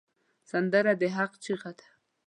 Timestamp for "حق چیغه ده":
1.15-1.87